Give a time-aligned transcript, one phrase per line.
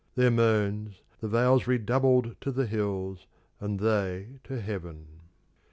[0.15, 0.95] Their moansThe
[1.29, 3.27] vales redoubled to the hills,
[3.59, 5.05] and theyTo heaven.